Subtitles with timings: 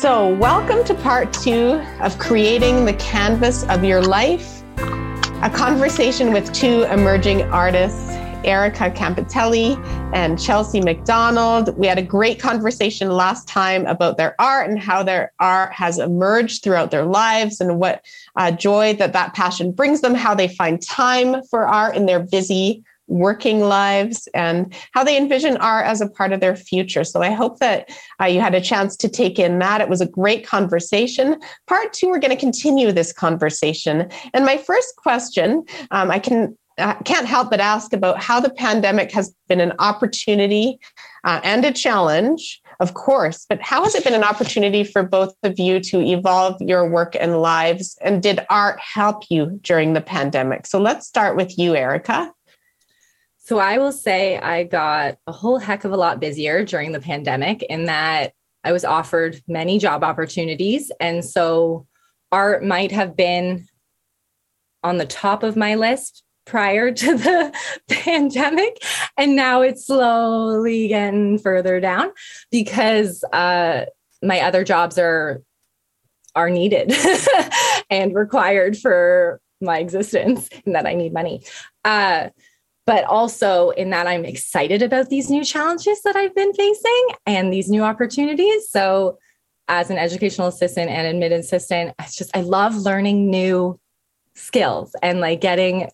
[0.00, 6.52] So, welcome to part two of creating the canvas of your life, a conversation with
[6.52, 8.10] two emerging artists,
[8.44, 9.78] Erica Campitelli
[10.12, 11.78] and Chelsea McDonald.
[11.78, 15.98] We had a great conversation last time about their art and how their art has
[15.98, 18.04] emerged throughout their lives and what
[18.36, 22.20] uh, joy that that passion brings them, how they find time for art in their
[22.20, 27.04] busy working lives and how they envision art as a part of their future.
[27.04, 29.80] So I hope that uh, you had a chance to take in that.
[29.80, 31.40] It was a great conversation.
[31.66, 34.08] Part two, we're going to continue this conversation.
[34.32, 38.50] And my first question, um, I can I can't help but ask about how the
[38.50, 40.80] pandemic has been an opportunity
[41.22, 45.34] uh, and a challenge, of course, but how has it been an opportunity for both
[45.44, 47.96] of you to evolve your work and lives?
[48.00, 50.66] And did art help you during the pandemic?
[50.66, 52.32] So let's start with you, Erica.
[53.44, 57.00] So I will say I got a whole heck of a lot busier during the
[57.00, 58.32] pandemic in that
[58.64, 60.90] I was offered many job opportunities.
[60.98, 61.86] And so
[62.32, 63.66] art might have been
[64.82, 67.54] on the top of my list prior to the
[67.90, 68.82] pandemic.
[69.18, 72.12] And now it's slowly getting further down
[72.50, 73.84] because uh,
[74.22, 75.42] my other jobs are
[76.34, 76.92] are needed
[77.90, 81.42] and required for my existence and that I need money.
[81.84, 82.30] Uh,
[82.86, 87.52] but also in that I'm excited about these new challenges that I've been facing and
[87.52, 88.68] these new opportunities.
[88.68, 89.18] So,
[89.66, 93.80] as an educational assistant and admin assistant, it's just I love learning new
[94.34, 95.90] skills and like getting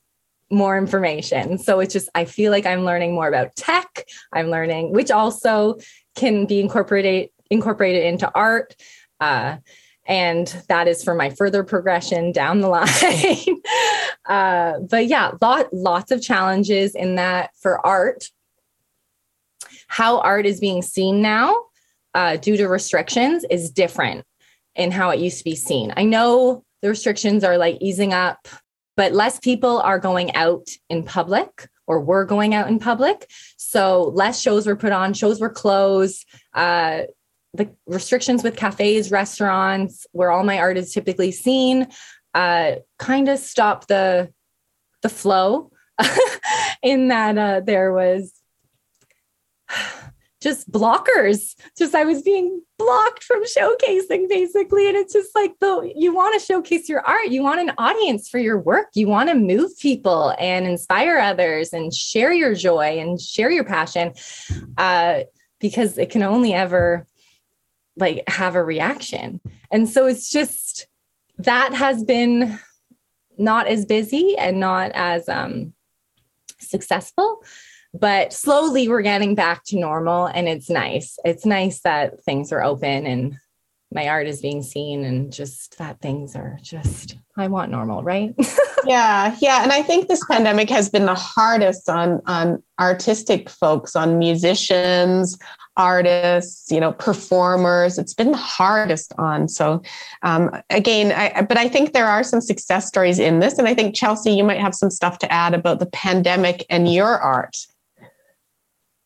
[0.51, 1.59] more information.
[1.59, 4.07] So it's just I feel like I'm learning more about tech.
[4.33, 5.79] I'm learning, which also
[6.17, 8.75] can be incorporated incorporated into art.
[9.21, 9.59] Uh,
[10.11, 13.63] and that is for my further progression down the line.
[14.29, 18.29] uh, but yeah, lot, lots of challenges in that for art.
[19.87, 21.55] How art is being seen now
[22.15, 24.27] uh, due to restrictions is different
[24.75, 25.93] in how it used to be seen.
[25.97, 28.49] I know the restrictions are like easing up,
[28.97, 33.31] but less people are going out in public or were going out in public.
[33.59, 36.27] So less shows were put on, shows were closed.
[36.53, 37.03] Uh,
[37.55, 41.89] the restrictions with cafes, restaurants, where all my art is typically seen,
[42.35, 44.33] uh, kind of stop the
[45.03, 45.71] the flow.
[46.83, 48.33] in that uh, there was
[50.43, 51.55] just blockers.
[51.77, 54.89] Just I was being blocked from showcasing basically.
[54.89, 58.29] And it's just like though you want to showcase your art, you want an audience
[58.29, 62.99] for your work, you want to move people and inspire others and share your joy
[62.99, 64.15] and share your passion.
[64.79, 65.21] Uh,
[65.61, 67.07] because it can only ever
[67.97, 69.41] like have a reaction.
[69.71, 70.87] And so it's just
[71.39, 72.59] that has been
[73.39, 75.73] not as busy and not as um,
[76.59, 77.43] successful,
[77.95, 81.19] but slowly we're getting back to normal and it's nice.
[81.25, 83.37] It's nice that things are open and
[83.93, 88.35] my art is being seen and just that things are just I want normal, right?
[88.87, 93.97] yeah, yeah, and I think this pandemic has been the hardest on on artistic folks,
[93.97, 95.39] on musicians,
[95.81, 97.97] artists, you know, performers.
[97.97, 99.49] It's been the hardest on.
[99.49, 99.83] So,
[100.23, 103.59] um, again, I, but I think there are some success stories in this.
[103.59, 106.93] And I think, Chelsea, you might have some stuff to add about the pandemic and
[106.93, 107.57] your art.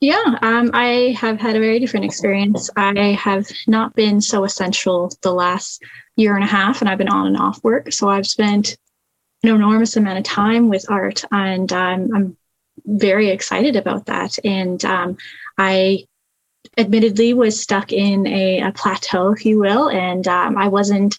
[0.01, 2.69] Yeah, um, I have had a very different experience.
[2.77, 5.83] I have not been so essential the last
[6.17, 7.93] year and a half, and I've been on and off work.
[7.93, 8.77] So I've spent
[9.43, 12.37] an enormous amount of time with art, and um, I'm
[12.85, 14.37] very excited about that.
[14.45, 15.17] And um,
[15.57, 16.07] I
[16.77, 21.19] admittedly was stuck in a, a plateau, if you will, and um, I wasn't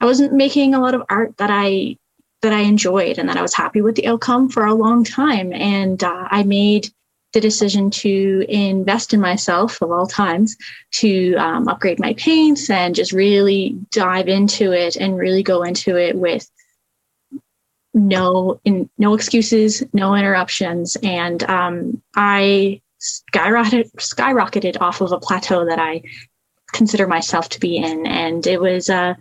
[0.00, 1.96] I wasn't making a lot of art that I
[2.42, 5.52] that I enjoyed and that I was happy with the outcome for a long time.
[5.52, 6.88] And uh, I made
[7.32, 10.56] the decision to invest in myself of all times
[10.92, 15.96] to um, upgrade my paints and just really dive into it and really go into
[15.96, 16.48] it with
[17.94, 22.80] no in no excuses no interruptions and um, i
[23.34, 26.02] skyrocketed skyrocketed off of a plateau that I
[26.72, 28.90] consider myself to be in, and it was.
[28.90, 29.14] Uh,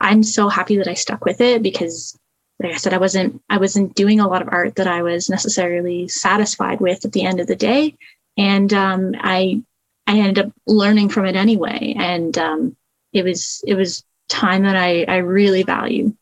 [0.00, 2.18] I'm so happy that I stuck with it because,
[2.58, 5.28] like I said, I wasn't I wasn't doing a lot of art that I was
[5.28, 7.96] necessarily satisfied with at the end of the day,
[8.36, 9.62] and um, I
[10.06, 12.76] I ended up learning from it anyway, and um,
[13.12, 16.14] it was it was time that I I really value.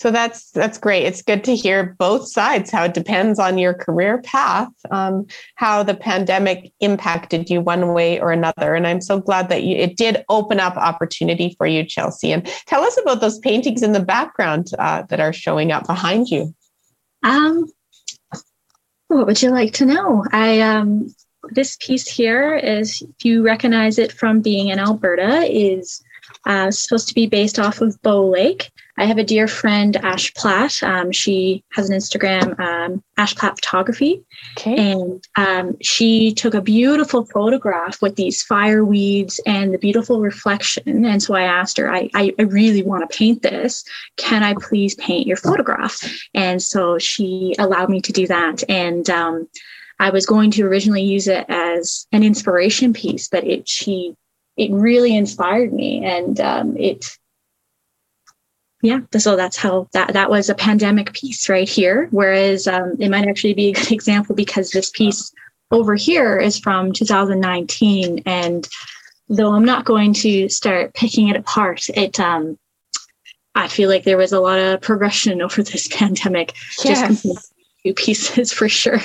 [0.00, 1.04] So that's that's great.
[1.04, 2.70] It's good to hear both sides.
[2.70, 5.26] How it depends on your career path, um,
[5.56, 8.74] how the pandemic impacted you one way or another.
[8.74, 12.32] And I'm so glad that you, it did open up opportunity for you, Chelsea.
[12.32, 16.28] And tell us about those paintings in the background uh, that are showing up behind
[16.28, 16.54] you.
[17.22, 17.70] Um,
[19.08, 20.24] what would you like to know?
[20.32, 21.14] I um,
[21.50, 26.02] this piece here is, if you recognize it from being in Alberta, is
[26.46, 28.70] uh, supposed to be based off of Bow Lake.
[29.00, 30.82] I have a dear friend, Ash Platt.
[30.82, 34.22] Um, she has an Instagram, um, Ash Platt Photography.
[34.58, 34.92] Okay.
[34.92, 41.06] And um, she took a beautiful photograph with these fireweeds and the beautiful reflection.
[41.06, 43.84] And so I asked her, I, I, I really want to paint this.
[44.18, 45.98] Can I please paint your photograph?
[46.34, 48.62] And so she allowed me to do that.
[48.68, 49.48] And um,
[49.98, 54.14] I was going to originally use it as an inspiration piece, but it she
[54.56, 57.16] it really inspired me, and um, it
[58.82, 63.10] yeah so that's how that that was a pandemic piece right here whereas um, it
[63.10, 65.32] might actually be a good example because this piece
[65.70, 68.68] over here is from 2019 and
[69.28, 72.58] though i'm not going to start picking it apart it um
[73.54, 76.54] i feel like there was a lot of progression over this pandemic
[76.84, 77.22] yes.
[77.22, 77.54] just
[77.84, 79.00] two pieces for sure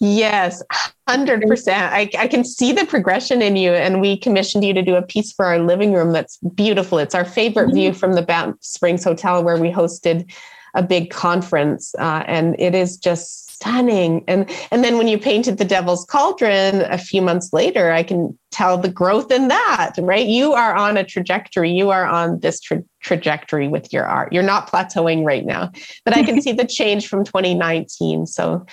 [0.00, 0.62] Yes,
[1.08, 1.68] 100%.
[1.72, 3.72] I, I can see the progression in you.
[3.72, 6.98] And we commissioned you to do a piece for our living room that's beautiful.
[6.98, 7.74] It's our favorite mm-hmm.
[7.74, 10.30] view from the Banff Springs Hotel where we hosted
[10.74, 11.94] a big conference.
[11.98, 14.24] Uh, and it is just stunning.
[14.26, 18.38] And, and then when you painted the Devil's Cauldron a few months later, I can
[18.50, 20.26] tell the growth in that, right?
[20.26, 21.70] You are on a trajectory.
[21.70, 24.32] You are on this tra- trajectory with your art.
[24.32, 25.70] You're not plateauing right now,
[26.06, 28.26] but I can see the change from 2019.
[28.26, 28.64] So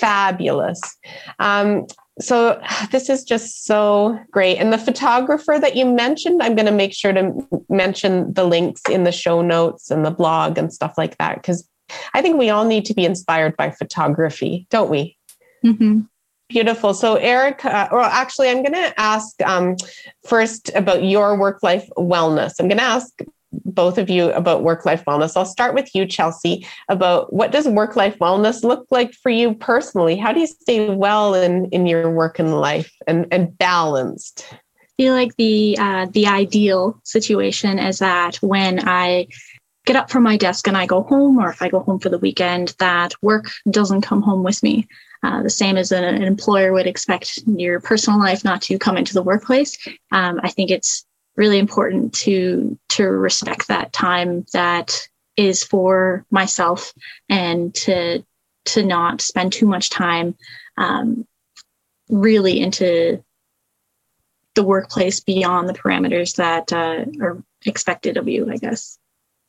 [0.00, 0.80] fabulous.
[1.38, 1.86] Um,
[2.20, 2.60] so
[2.90, 4.58] this is just so great.
[4.58, 7.32] And the photographer that you mentioned, I'm going to make sure to
[7.68, 11.68] mention the links in the show notes and the blog and stuff like that, because
[12.14, 15.16] I think we all need to be inspired by photography, don't we?
[15.64, 16.00] Mm-hmm.
[16.48, 16.94] Beautiful.
[16.94, 19.76] So, Eric, uh, well, actually, I'm going to ask um,
[20.28, 22.52] first about your work life wellness.
[22.60, 23.12] I'm going to ask
[23.64, 25.36] both of you about work life wellness.
[25.36, 29.54] I'll start with you, Chelsea, about what does work life wellness look like for you
[29.54, 30.16] personally?
[30.16, 34.46] How do you stay well in, in your work and life and, and balanced?
[34.52, 39.28] I feel like the uh, the ideal situation is that when I
[39.84, 42.08] get up from my desk and I go home, or if I go home for
[42.08, 44.88] the weekend, that work doesn't come home with me.
[45.22, 48.96] Uh, the same as an, an, employer would expect your personal life not to come
[48.96, 49.76] into the workplace.
[50.12, 51.06] Um, I think it's
[51.36, 56.92] really important to to respect that time that is for myself
[57.28, 58.24] and to
[58.64, 60.34] to not spend too much time
[60.76, 61.26] um,
[62.08, 63.22] really into
[64.54, 68.98] the workplace beyond the parameters that uh, are expected of you i guess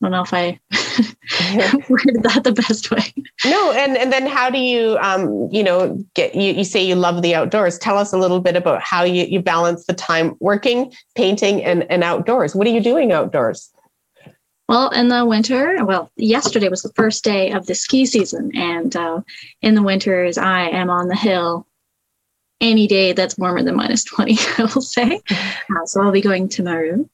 [0.02, 0.60] don't know if I
[1.90, 3.14] worded that the best way.
[3.46, 6.96] No, and and then how do you um you know get you you say you
[6.96, 7.78] love the outdoors.
[7.78, 11.90] Tell us a little bit about how you you balance the time working, painting, and
[11.92, 12.56] and outdoors.
[12.56, 13.72] What are you doing outdoors?
[14.70, 18.96] Well, in the winter, well, yesterday was the first day of the ski season, and
[18.96, 19.22] uh,
[19.62, 21.67] in the winters, I am on the hill
[22.60, 25.22] any day that's warmer than minus 20, I will say.
[25.30, 27.10] Uh, so I'll be going to Meru.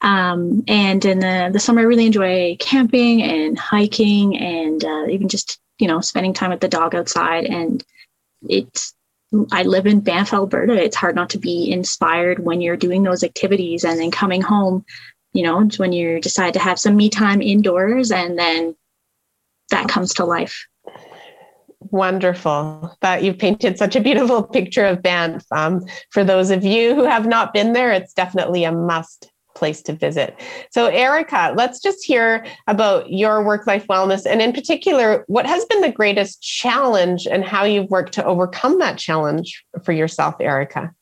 [0.00, 5.28] Um, and in the, the summer, I really enjoy camping and hiking and uh, even
[5.28, 7.44] just, you know, spending time with the dog outside.
[7.44, 7.84] And
[8.48, 8.94] it's,
[9.52, 10.72] I live in Banff, Alberta.
[10.72, 14.84] It's hard not to be inspired when you're doing those activities and then coming home,
[15.32, 18.74] you know, when you decide to have some me time indoors and then
[19.70, 20.66] that comes to life.
[21.90, 25.44] Wonderful that you've painted such a beautiful picture of Banff.
[25.52, 29.82] Um, for those of you who have not been there, it's definitely a must place
[29.82, 30.38] to visit.
[30.70, 35.64] So, Erica, let's just hear about your work life wellness and, in particular, what has
[35.66, 40.92] been the greatest challenge and how you've worked to overcome that challenge for yourself, Erica.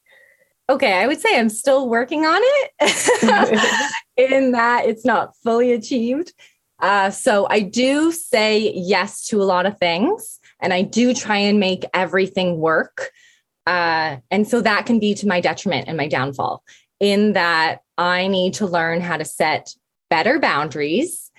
[0.68, 6.32] Okay, I would say I'm still working on it in that it's not fully achieved.
[6.80, 11.38] Uh, so, I do say yes to a lot of things and I do try
[11.38, 13.10] and make everything work.
[13.66, 16.62] Uh, and so that can be to my detriment and my downfall
[17.00, 19.74] in that I need to learn how to set
[20.08, 21.30] better boundaries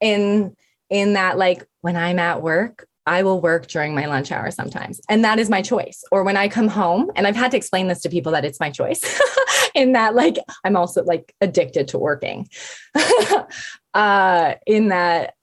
[0.00, 0.56] in
[0.90, 5.00] in that like when I'm at work, I will work during my lunch hour sometimes.
[5.08, 6.02] And that is my choice.
[6.10, 8.60] Or when I come home, and I've had to explain this to people that it's
[8.60, 9.02] my choice
[9.74, 12.48] in that like I'm also like addicted to working.
[13.94, 15.34] uh in that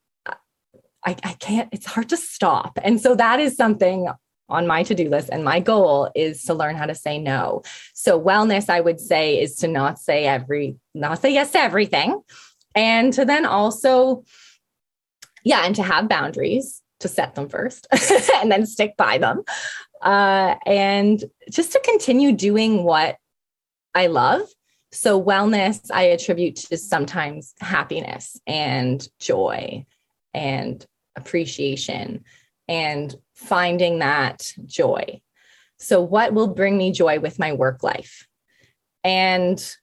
[1.06, 2.80] I, I can't, it's hard to stop.
[2.84, 4.10] And so that is something
[4.50, 7.64] on my to-do list and my goal is to learn how to say no.
[7.94, 12.22] So wellness I would say is to not say every not say yes to everything
[12.76, 14.24] and to then also
[15.44, 17.88] yeah and to have boundaries to set them first
[18.36, 19.44] and then stick by them.
[20.02, 23.18] Uh, and just to continue doing what
[23.96, 24.42] I love.
[24.92, 29.86] So wellness I attribute to sometimes happiness and joy
[30.34, 30.86] and
[31.16, 32.24] appreciation
[32.68, 35.22] and finding that joy.
[35.78, 38.28] So, what will bring me joy with my work life?
[39.04, 39.76] And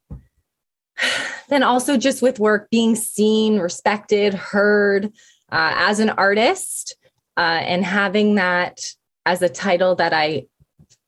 [1.48, 5.06] then also just with work, being seen, respected, heard
[5.50, 6.96] uh, as an artist,
[7.36, 8.80] uh, and having that
[9.24, 10.46] as a title that I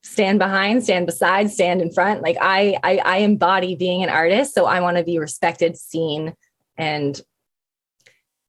[0.03, 2.21] stand behind, stand beside, stand in front.
[2.21, 6.35] Like I, I, I embody being an artist, so I want to be respected, seen,
[6.77, 7.19] and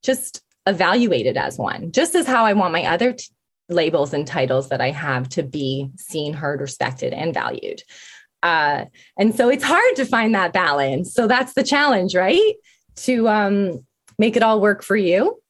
[0.02, 1.92] just evaluated as one.
[1.92, 3.24] Just as how I want my other t-
[3.68, 7.82] labels and titles that I have to be seen, heard, respected, and valued.
[8.42, 8.84] Uh,
[9.18, 11.12] and so it's hard to find that balance.
[11.12, 12.54] So that's the challenge, right?
[12.96, 13.86] To um,
[14.18, 15.40] make it all work for you.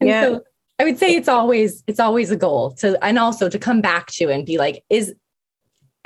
[0.00, 0.22] yeah.
[0.22, 0.42] So
[0.78, 4.08] I would say it's always it's always a goal to and also to come back
[4.12, 5.10] to and be like, is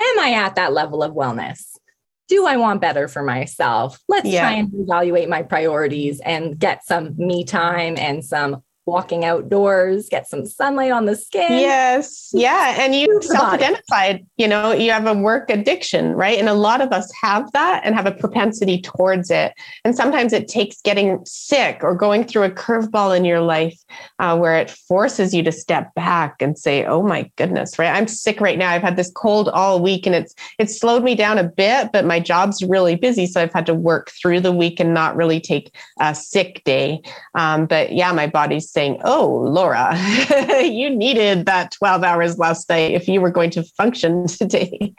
[0.01, 1.68] am I at that level of wellness?
[2.29, 3.99] Do I want better for myself?
[4.07, 4.41] Let's yeah.
[4.41, 10.27] try and evaluate my priorities and get some me time and some walking outdoors, get
[10.27, 11.59] some sunlight on the skin.
[11.59, 12.29] Yes.
[12.33, 12.75] Yeah.
[12.79, 16.39] And you self identified, you know, you have a work addiction, right?
[16.39, 19.53] And a lot of us have that and have a propensity towards it.
[19.85, 23.79] And sometimes it takes getting sick or going through a curveball in your life
[24.17, 27.93] uh, where it forces you to step back and say, oh my goodness, right?
[27.95, 28.71] I'm sick right now.
[28.71, 32.05] I've had this cold all week and it's, it's slowed me down a bit, but
[32.05, 33.27] my job's really busy.
[33.27, 37.01] So I've had to work through the week and not really take a sick day.
[37.35, 39.93] Um, but yeah, my body's saying, Oh, Laura,
[40.63, 44.93] you needed that 12 hours last night if you were going to function today.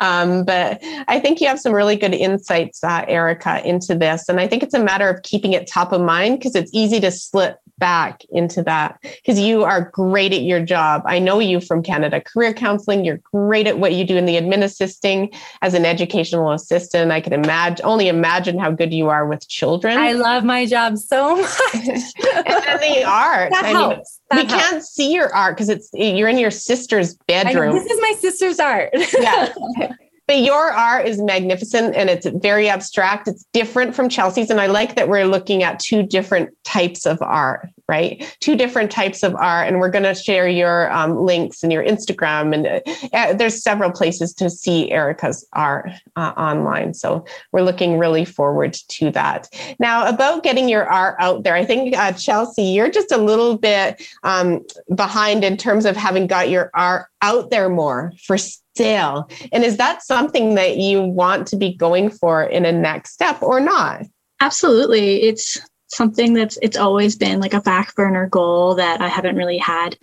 [0.00, 4.28] Um, but I think you have some really good insights, uh, Erica, into this.
[4.28, 6.98] And I think it's a matter of keeping it top of mind because it's easy
[6.98, 11.02] to slip back into that because you are great at your job.
[11.06, 13.04] I know you from Canada Career Counseling.
[13.04, 15.32] You're great at what you do in the admin assisting
[15.62, 17.10] as an educational assistant.
[17.10, 19.98] I can imagine only imagine how good you are with children.
[19.98, 21.74] I love my job so much.
[21.74, 23.50] and then the art.
[23.50, 24.20] That I helps.
[24.32, 24.68] Mean, we helps.
[24.68, 27.74] can't see your art because it's you're in your sister's bedroom.
[27.74, 28.90] This is my sister's art.
[29.18, 29.52] yeah.
[30.30, 33.26] But your art is magnificent and it's very abstract.
[33.26, 34.48] It's different from Chelsea's.
[34.48, 38.36] And I like that we're looking at two different types of art, right?
[38.38, 39.66] Two different types of art.
[39.66, 42.54] And we're going to share your um, links and your Instagram.
[42.54, 46.94] And uh, there's several places to see Erica's art uh, online.
[46.94, 49.48] So we're looking really forward to that.
[49.80, 53.58] Now, about getting your art out there, I think, uh, Chelsea, you're just a little
[53.58, 59.28] bit um, behind in terms of having got your art out there more for sale.
[59.50, 63.42] And is that something that you want to be going for in a next step
[63.42, 64.06] or not?
[64.40, 65.22] Absolutely.
[65.22, 65.58] It's
[65.90, 69.98] something that's it's always been like a back burner goal that I haven't really had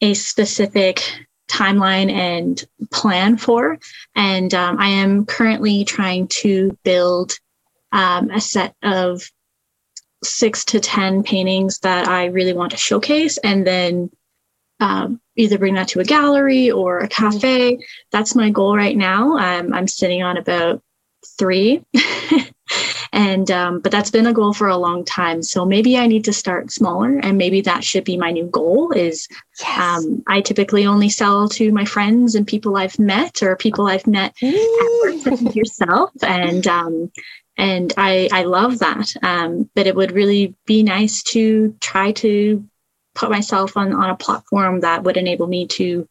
[0.00, 1.02] a specific
[1.50, 3.78] timeline and plan for.
[4.14, 7.34] And um, I am currently trying to build
[7.92, 9.22] um, a set of
[10.24, 14.10] six to 10 paintings that I really want to showcase and then
[14.80, 17.78] um, either bring that to a gallery or a cafe.
[18.10, 19.36] That's my goal right now.
[19.36, 20.82] I'm sitting on about
[21.38, 21.84] three.
[23.12, 25.42] and um, but that's been a goal for a long time.
[25.42, 28.92] So maybe i need to start smaller and maybe that should be my new goal
[28.92, 29.28] is
[29.60, 29.78] yes.
[29.78, 34.06] um, i typically only sell to my friends and people i've met or people i've
[34.06, 36.10] met at yourself.
[36.22, 37.12] And um,
[37.58, 39.12] and i i love that.
[39.22, 42.64] Um, but it would really be nice to try to
[43.14, 46.08] put myself on on a platform that would enable me to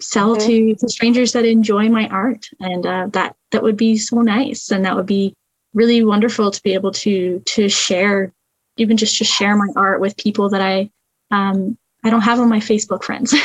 [0.00, 2.46] sell to, to strangers that enjoy my art.
[2.58, 4.70] And uh, that that would be so nice.
[4.70, 5.34] And that would be
[5.74, 8.32] really wonderful to be able to to share
[8.76, 10.90] even just to share my art with people that i
[11.30, 13.34] um, i don't have on my facebook friends.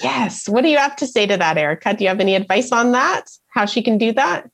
[0.00, 0.48] Yes.
[0.48, 1.94] What do you have to say to that erica?
[1.94, 3.24] Do you have any advice on that?
[3.48, 4.48] How she can do that?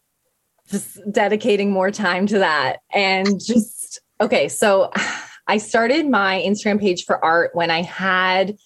[0.71, 4.91] Just dedicating more time to that and just okay so
[5.47, 8.57] I started my Instagram page for art when I had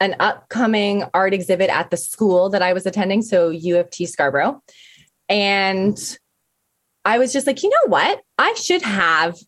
[0.00, 4.04] an upcoming art exhibit at the school that I was attending, so U of T
[4.04, 4.62] Scarborough.
[5.28, 5.98] And
[7.08, 8.20] I was just like, you know what?
[8.36, 9.38] I should have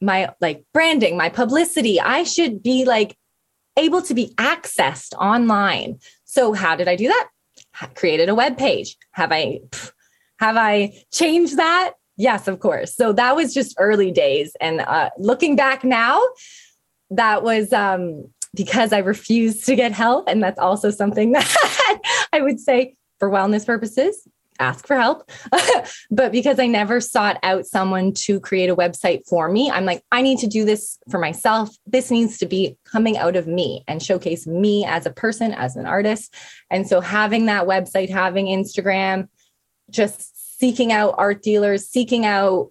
[0.00, 2.00] my like branding, my publicity.
[2.00, 3.16] I should be like
[3.76, 6.00] able to be accessed online.
[6.24, 7.28] So how did I do that?
[7.80, 8.96] I created a web page.
[9.12, 9.60] Have I
[10.40, 11.92] have I changed that?
[12.16, 12.96] Yes, of course.
[12.96, 14.56] So that was just early days.
[14.60, 16.20] And uh, looking back now,
[17.10, 20.28] that was um, because I refused to get help.
[20.28, 24.26] And that's also something that I would say for wellness purposes,
[24.58, 25.30] ask for help.
[26.10, 30.02] but because I never sought out someone to create a website for me, I'm like,
[30.12, 31.70] I need to do this for myself.
[31.86, 35.76] This needs to be coming out of me and showcase me as a person, as
[35.76, 36.34] an artist.
[36.70, 39.28] And so having that website, having Instagram,
[39.90, 42.70] just seeking out art dealers, seeking out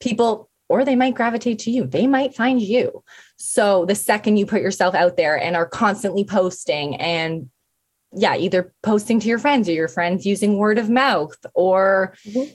[0.00, 1.86] people or they might gravitate to you.
[1.86, 3.04] They might find you.
[3.36, 7.50] So the second you put yourself out there and are constantly posting and
[8.14, 12.52] yeah, either posting to your friends or your friends using word of mouth or mm-hmm.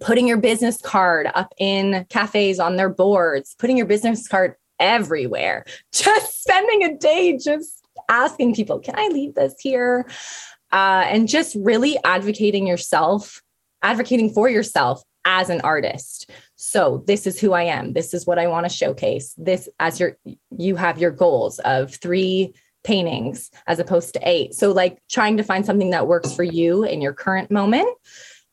[0.00, 5.64] putting your business card up in cafes on their boards, putting your business card everywhere,
[5.92, 10.06] just spending a day just asking people, can I leave this here?
[10.72, 13.42] Uh, and just really advocating yourself,
[13.82, 16.30] advocating for yourself as an artist.
[16.54, 17.92] So this is who I am.
[17.92, 19.34] This is what I want to showcase.
[19.36, 20.16] This as your
[20.56, 22.54] you have your goals of three
[22.86, 24.54] paintings as opposed to eight.
[24.54, 27.88] So like trying to find something that works for you in your current moment.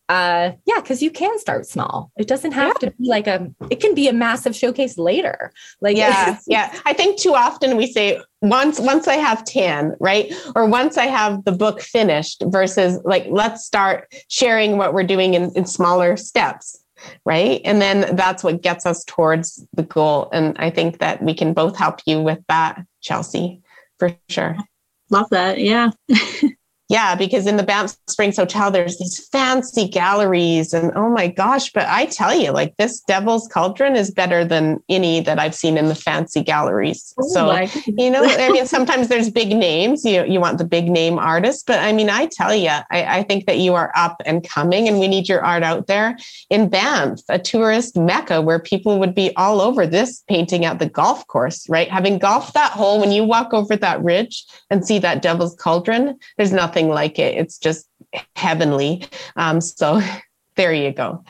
[0.10, 2.12] Uh yeah, because you can start small.
[2.18, 2.90] It doesn't have yeah.
[2.90, 5.54] to be like a it can be a massive showcase later.
[5.80, 6.78] Like yeah, yeah.
[6.86, 10.34] I think too often we say once once I have 10, right?
[10.56, 15.36] Or once I have the book finished versus like let's start sharing what we're doing
[15.36, 16.84] in, in smaller steps
[17.26, 21.34] right and then that's what gets us towards the goal and i think that we
[21.34, 23.62] can both help you with that chelsea
[24.10, 24.58] for sure.
[25.10, 25.60] Love that.
[25.60, 25.92] Yeah.
[26.90, 31.72] Yeah, because in the Banff Springs Hotel, there's these fancy galleries, and oh my gosh!
[31.72, 35.78] But I tell you, like this Devil's Cauldron is better than any that I've seen
[35.78, 37.14] in the fancy galleries.
[37.18, 40.04] Oh so you know, I mean, sometimes there's big names.
[40.04, 43.24] You you want the big name artist, but I mean, I tell you, I, I
[43.24, 46.18] think that you are up and coming, and we need your art out there
[46.50, 50.90] in Banff, a tourist mecca where people would be all over this painting at the
[50.90, 51.90] golf course, right?
[51.90, 56.20] Having golfed that hole, when you walk over that ridge and see that Devil's Cauldron,
[56.38, 57.38] there's nothing nothing like it.
[57.38, 57.88] It's just
[58.36, 59.06] heavenly.
[59.36, 60.02] Um, so
[60.56, 61.24] there you go.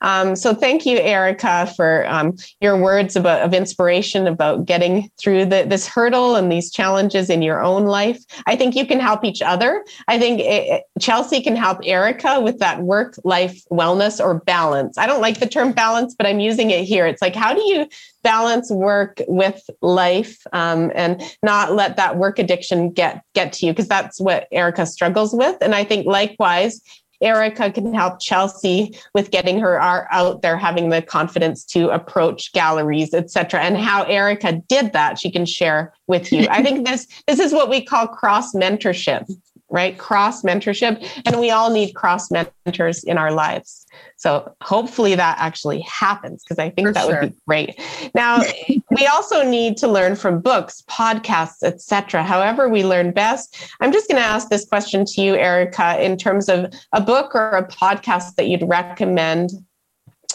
[0.00, 5.46] Um, so thank you, Erica, for um, your words about of inspiration about getting through
[5.46, 8.18] the, this hurdle and these challenges in your own life.
[8.46, 9.84] I think you can help each other.
[10.08, 14.96] I think it, Chelsea can help Erica with that work life wellness or balance.
[14.96, 17.06] I don't like the term balance, but I'm using it here.
[17.06, 17.86] It's like, how do you
[18.22, 23.72] balance work with life um, and not let that work addiction get get to you
[23.72, 26.82] because that's what erica struggles with and i think likewise
[27.20, 32.52] erica can help chelsea with getting her art out there having the confidence to approach
[32.52, 36.46] galleries etc and how erica did that she can share with you.
[36.50, 39.30] I think this this is what we call cross mentorship
[39.70, 39.96] right?
[39.96, 41.06] Cross mentorship.
[41.24, 43.86] And we all need cross mentors in our lives.
[44.16, 47.20] So hopefully that actually happens because I think For that sure.
[47.20, 47.80] would be great.
[48.14, 48.42] Now,
[48.90, 52.22] we also need to learn from books, podcasts, etc.
[52.22, 53.56] However we learn best.
[53.80, 57.34] I'm just going to ask this question to you, Erica, in terms of a book
[57.34, 59.50] or a podcast that you'd recommend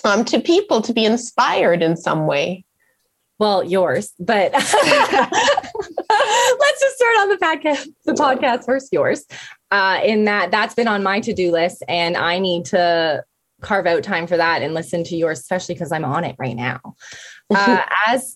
[0.03, 2.63] um, to people to be inspired in some way.
[3.37, 4.53] Well, yours, but
[6.59, 9.25] let's just start on the podcast, the podcast first, yours.
[9.71, 13.23] Uh, in that, that's been on my to-do list, and I need to
[13.61, 16.55] carve out time for that and listen to yours, especially because I'm on it right
[16.55, 16.79] now.
[17.53, 18.35] Uh, as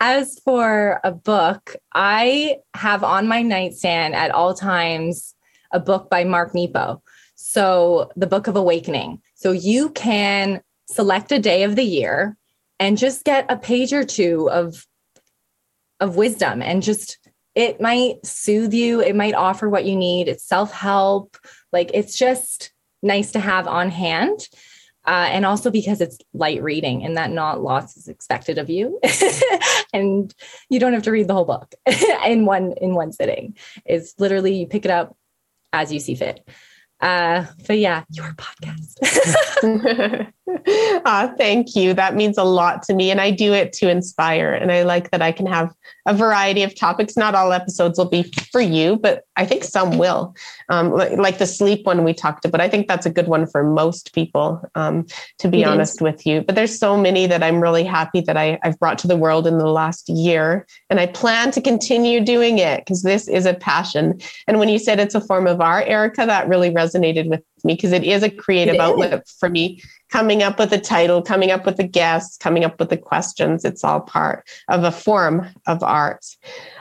[0.00, 5.34] as for a book, I have on my nightstand at all times
[5.72, 7.02] a book by Mark Nepo.
[7.34, 9.20] So, the Book of Awakening.
[9.34, 12.38] So, you can select a day of the year
[12.78, 14.86] and just get a page or two of
[16.00, 17.18] of wisdom and just
[17.54, 19.00] it might soothe you.
[19.00, 20.28] It might offer what you need.
[20.28, 21.36] It's self-help.
[21.72, 24.40] Like it's just nice to have on hand
[25.06, 29.00] uh, and also because it's light reading and that not lots is expected of you.
[29.92, 30.32] And
[30.68, 31.74] you don't have to read the whole book
[32.24, 33.56] in one in one sitting.
[33.84, 35.16] It's literally you pick it up
[35.72, 36.48] as you see fit.
[37.00, 40.32] Uh, but yeah, your podcast.
[41.04, 41.94] uh, thank you.
[41.94, 43.10] That means a lot to me.
[43.10, 44.52] And I do it to inspire.
[44.52, 45.74] And I like that I can have
[46.06, 47.16] a variety of topics.
[47.16, 50.34] Not all episodes will be for you, but I think some will.
[50.68, 52.52] Um, like, like, the sleep one we talked about.
[52.52, 55.06] But I think that's a good one for most people, um,
[55.38, 56.00] to be it honest is.
[56.00, 56.42] with you.
[56.42, 59.46] But there's so many that I'm really happy that I, I've brought to the world
[59.46, 60.66] in the last year.
[60.88, 64.20] And I plan to continue doing it because this is a passion.
[64.46, 67.74] And when you said it's a form of art, Erica, that really resonated with me
[67.74, 71.64] because it is a creative outlet for me coming up with a title, coming up
[71.64, 73.64] with the guests, coming up with the questions.
[73.64, 76.26] It's all part of a form of art.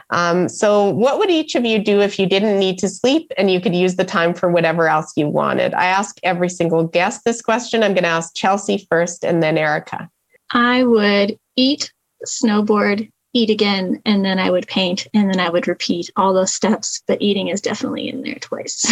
[0.10, 3.52] Um, so, what would each of you do if you didn't need to sleep and
[3.52, 5.74] you could use the time for whatever else you wanted?
[5.74, 7.84] I ask every single guest this question.
[7.84, 10.10] I'm going to ask Chelsea first and then Erica.
[10.52, 11.92] I would eat,
[12.26, 16.54] snowboard, eat again, and then I would paint, and then I would repeat all those
[16.54, 17.04] steps.
[17.06, 18.92] But eating is definitely in there twice.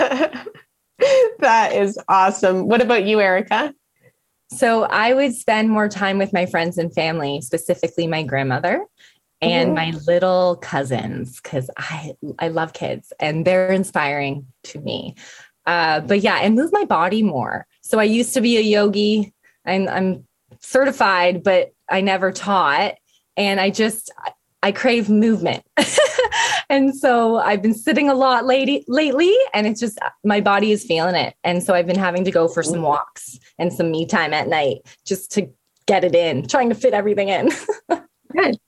[1.38, 2.68] that is awesome.
[2.68, 3.74] What about you, Erica?
[4.50, 8.84] So I would spend more time with my friends and family, specifically my grandmother
[9.40, 9.74] and mm-hmm.
[9.74, 15.16] my little cousins, because I I love kids and they're inspiring to me.
[15.66, 17.66] Uh, but yeah, and move my body more.
[17.82, 19.34] So I used to be a yogi.
[19.66, 20.26] I'm, I'm
[20.60, 22.94] certified, but I never taught.
[23.36, 24.10] And I just,
[24.62, 25.62] I crave movement.
[26.70, 30.84] and so I've been sitting a lot lately lately and it's just my body is
[30.84, 31.34] feeling it.
[31.44, 34.48] And so I've been having to go for some walks and some me time at
[34.48, 35.48] night just to
[35.86, 37.50] get it in, trying to fit everything in.
[38.32, 38.58] Good.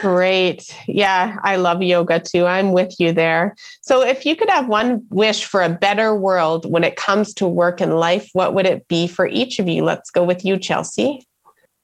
[0.00, 0.74] Great.
[0.88, 2.46] Yeah, I love yoga too.
[2.46, 3.54] I'm with you there.
[3.82, 7.46] So, if you could have one wish for a better world when it comes to
[7.46, 9.84] work and life, what would it be for each of you?
[9.84, 11.26] Let's go with you, Chelsea.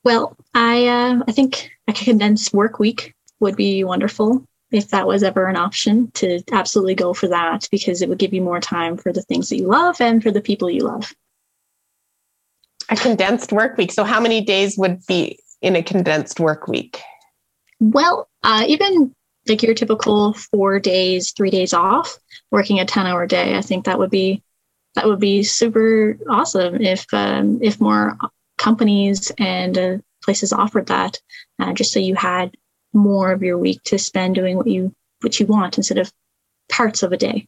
[0.03, 5.23] Well, I uh, I think a condensed work week would be wonderful if that was
[5.23, 8.97] ever an option to absolutely go for that because it would give you more time
[8.97, 11.13] for the things that you love and for the people you love.
[12.89, 13.91] A condensed work week.
[13.91, 16.99] So, how many days would be in a condensed work week?
[17.79, 19.13] Well, uh, even
[19.47, 22.17] like your typical four days, three days off,
[22.51, 24.43] working a ten hour day, I think that would be
[24.95, 28.17] that would be super awesome if um, if more
[28.57, 31.17] companies and uh, places offered that,
[31.59, 32.55] uh, just so you had
[32.93, 36.11] more of your week to spend doing what you what you want instead of
[36.71, 37.47] parts of a day.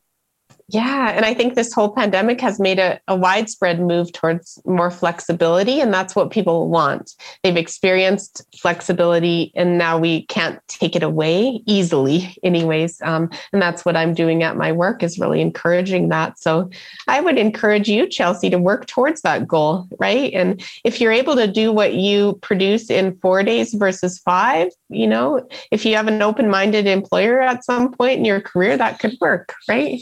[0.71, 1.11] Yeah.
[1.11, 5.81] And I think this whole pandemic has made a, a, widespread move towards more flexibility.
[5.81, 7.11] And that's what people want.
[7.43, 13.01] They've experienced flexibility and now we can't take it away easily, anyways.
[13.01, 16.39] Um, and that's what I'm doing at my work is really encouraging that.
[16.39, 16.69] So
[17.09, 20.31] I would encourage you, Chelsea, to work towards that goal, right?
[20.33, 25.07] And if you're able to do what you produce in four days versus five, you
[25.07, 28.99] know, if you have an open minded employer at some point in your career, that
[28.99, 29.99] could work, right?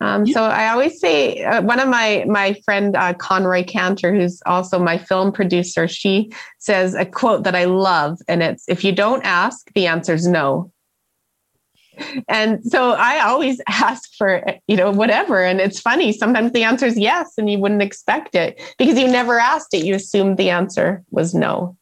[0.00, 4.42] Um, so I always say uh, one of my my friend uh, Conroy Cantor, who's
[4.46, 8.92] also my film producer, she says a quote that I love, and it's "If you
[8.92, 10.72] don't ask, the answer's no."
[12.28, 16.12] And so I always ask for you know whatever, and it's funny.
[16.12, 19.84] Sometimes the answer is yes, and you wouldn't expect it because you never asked it.
[19.84, 21.76] You assumed the answer was no.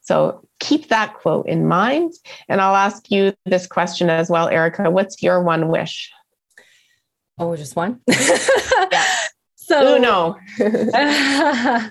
[0.00, 2.12] So keep that quote in mind,
[2.48, 4.90] and I'll ask you this question as well, Erica.
[4.92, 6.12] What's your one wish?
[7.38, 8.00] Oh, just one?
[8.08, 9.04] yeah.
[9.56, 10.38] So no.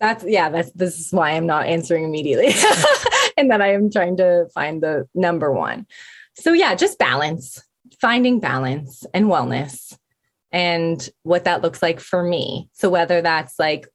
[0.00, 2.52] that's yeah, that's this is why I'm not answering immediately.
[3.36, 5.86] and that I am trying to find the number one.
[6.36, 7.62] So yeah, just balance,
[8.00, 9.96] finding balance and wellness
[10.52, 12.68] and what that looks like for me.
[12.72, 13.88] So whether that's like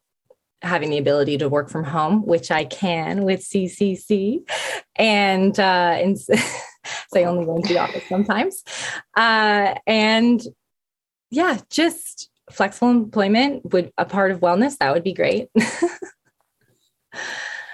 [0.61, 4.41] having the ability to work from home, which I can with CCC,
[4.95, 6.17] and uh, and
[7.11, 8.63] so I only go into the office sometimes.
[9.15, 10.41] Uh, and
[11.31, 14.77] yeah, just flexible employment would a part of wellness.
[14.77, 15.49] That would be great.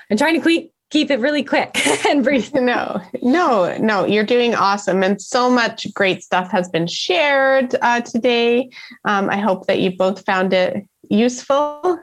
[0.10, 1.76] I'm trying to keep keep it really quick
[2.08, 2.54] and brief.
[2.66, 5.04] No, no, no, you're doing awesome.
[5.04, 8.70] And so much great stuff has been shared uh, today.
[9.04, 12.00] Um, I hope that you both found it useful,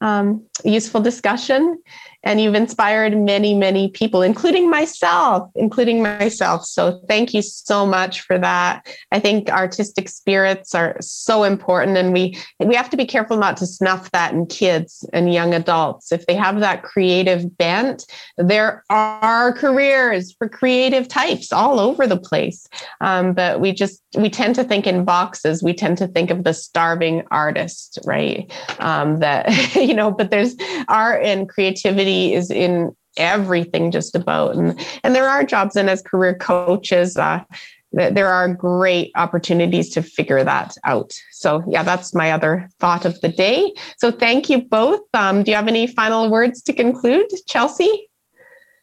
[0.00, 1.82] um, useful discussion
[2.24, 6.64] and you've inspired many many people including myself including myself.
[6.64, 8.86] So thank you so much for that.
[9.10, 13.56] I think artistic spirits are so important and we we have to be careful not
[13.58, 16.12] to snuff that in kids and young adults.
[16.12, 18.04] If they have that creative bent
[18.36, 22.68] there are careers for creative types all over the place.
[23.00, 25.62] Um, but we just we tend to think in boxes.
[25.62, 28.50] We tend to think of the starving artist right?
[28.78, 30.54] Um, that you know but there's
[30.88, 34.56] art and creativity is in everything just about.
[34.56, 37.44] And and there are jobs and as career coaches uh,
[37.92, 41.12] there are great opportunities to figure that out.
[41.32, 43.72] So yeah that's my other thought of the day.
[43.98, 45.00] So thank you both.
[45.14, 48.08] Um, do you have any final words to conclude chelsea?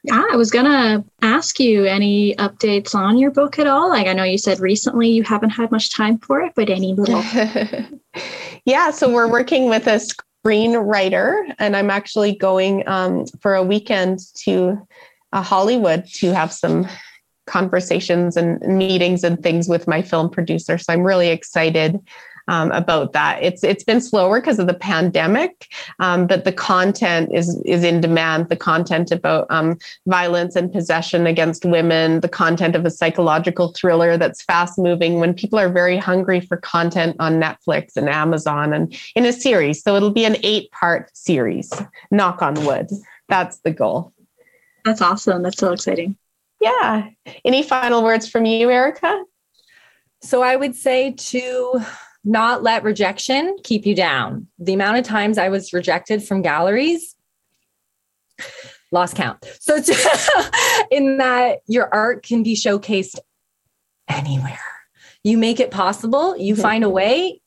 [0.04, 3.90] Yeah, I was gonna ask you any updates on your book at all.
[3.90, 6.94] Like I know you said recently you haven't had much time for it, but any
[6.94, 7.24] little
[8.66, 10.00] Yeah, so we're working with a
[10.46, 14.88] screenwriter, and I'm actually going um, for a weekend to
[15.34, 16.88] uh, Hollywood to have some
[17.46, 20.78] conversations and meetings and things with my film producer.
[20.78, 22.00] So I'm really excited
[22.50, 23.42] um, about that.
[23.42, 25.68] It's it's been slower because of the pandemic,
[26.00, 28.50] um, but the content is is in demand.
[28.50, 34.18] The content about um, violence and possession against women, the content of a psychological thriller
[34.18, 35.20] that's fast moving.
[35.20, 39.84] When people are very hungry for content on Netflix and Amazon and in a series,
[39.84, 41.72] so it'll be an eight part series.
[42.10, 42.90] Knock on wood.
[43.28, 44.12] That's the goal.
[44.86, 45.44] That's awesome.
[45.44, 46.18] That's so exciting.
[46.60, 47.10] Yeah.
[47.46, 49.24] Any final words from you, Erica?
[50.22, 51.82] So I would say to
[52.24, 54.48] not let rejection keep you down.
[54.60, 57.16] The amount of times I was rejected from galleries,
[58.92, 59.46] lost count.
[59.60, 59.76] So,
[60.92, 63.18] in that your art can be showcased
[64.08, 64.60] anywhere.
[65.24, 66.62] you make it possible, you mm-hmm.
[66.62, 67.42] find a way,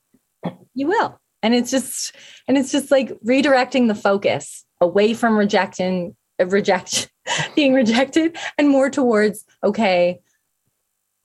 [0.74, 1.18] you will.
[1.42, 2.14] And it's just,
[2.46, 7.10] and it's just like redirecting the focus away from rejecting, reject,
[7.56, 10.20] being rejected and more towards, okay,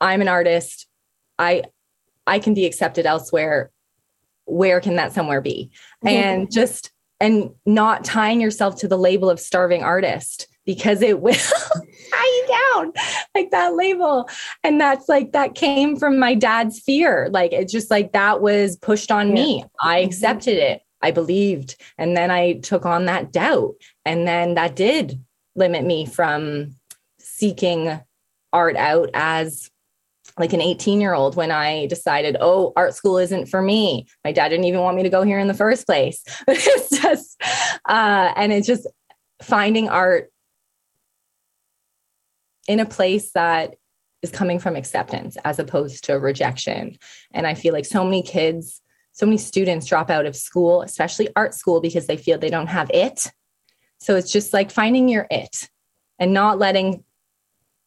[0.01, 0.87] I'm an artist.
[1.37, 1.63] I,
[2.27, 3.71] I can be accepted elsewhere.
[4.45, 5.71] Where can that somewhere be?
[6.05, 6.07] Mm-hmm.
[6.07, 11.33] And just, and not tying yourself to the label of starving artist because it will
[12.11, 12.93] tie you down
[13.33, 14.29] like that label.
[14.63, 17.29] And that's like, that came from my dad's fear.
[17.31, 19.33] Like, it's just like that was pushed on yeah.
[19.33, 19.65] me.
[19.81, 20.07] I mm-hmm.
[20.07, 20.81] accepted it.
[21.01, 21.75] I believed.
[21.97, 23.75] And then I took on that doubt.
[24.05, 25.23] And then that did
[25.55, 26.75] limit me from
[27.19, 27.99] seeking
[28.51, 29.69] art out as
[30.37, 34.07] like an 18 year old when I decided, oh, art school isn't for me.
[34.23, 36.23] My dad didn't even want me to go here in the first place.
[36.47, 37.41] it's just,
[37.87, 38.87] uh, and it's just
[39.41, 40.31] finding art
[42.67, 43.75] in a place that
[44.21, 46.97] is coming from acceptance as opposed to rejection.
[47.33, 48.81] And I feel like so many kids,
[49.13, 52.67] so many students drop out of school, especially art school, because they feel they don't
[52.67, 53.31] have it.
[53.99, 55.69] So it's just like finding your it
[56.19, 57.03] and not letting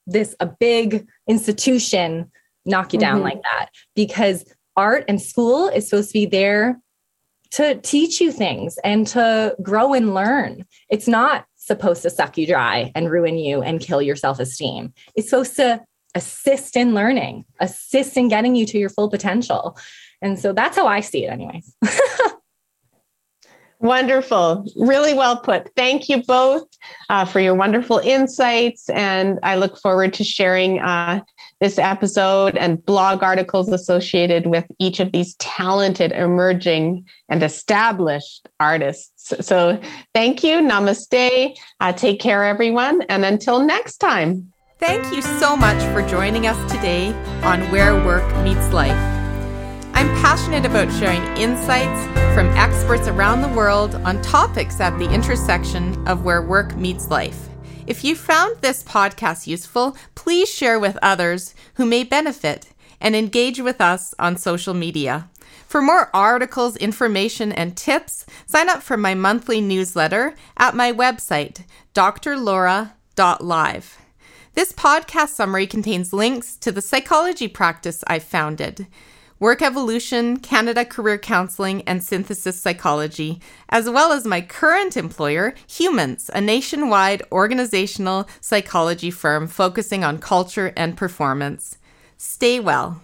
[0.06, 2.30] this a big institution
[2.64, 3.24] knock you down mm-hmm.
[3.24, 4.44] like that because
[4.76, 6.80] art and school is supposed to be there
[7.52, 10.64] to teach you things and to grow and learn.
[10.88, 14.92] It's not supposed to suck you dry and ruin you and kill your self esteem.
[15.14, 15.80] It's supposed to
[16.14, 19.78] assist in learning, assist in getting you to your full potential.
[20.22, 21.74] And so that's how I see it, anyways.
[23.80, 24.66] Wonderful.
[24.76, 25.74] Really well put.
[25.74, 26.68] Thank you both
[27.08, 28.90] uh, for your wonderful insights.
[28.90, 31.22] And I look forward to sharing uh,
[31.60, 39.32] this episode and blog articles associated with each of these talented, emerging, and established artists.
[39.46, 39.80] So
[40.14, 40.56] thank you.
[40.56, 41.56] Namaste.
[41.80, 43.00] Uh, take care, everyone.
[43.02, 44.52] And until next time.
[44.78, 47.12] Thank you so much for joining us today
[47.42, 49.09] on Where Work Meets Life.
[50.00, 56.08] I'm passionate about sharing insights from experts around the world on topics at the intersection
[56.08, 57.50] of where work meets life.
[57.86, 63.60] If you found this podcast useful, please share with others who may benefit and engage
[63.60, 65.28] with us on social media.
[65.66, 71.66] For more articles, information, and tips, sign up for my monthly newsletter at my website,
[71.92, 72.94] drlaura.live.
[74.54, 78.86] This podcast summary contains links to the psychology practice I've founded.
[79.40, 86.30] Work Evolution, Canada Career Counseling, and Synthesis Psychology, as well as my current employer, Humans,
[86.34, 91.78] a nationwide organizational psychology firm focusing on culture and performance.
[92.18, 93.00] Stay well.